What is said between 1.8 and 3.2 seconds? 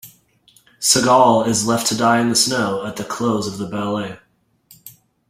to die in the snow at the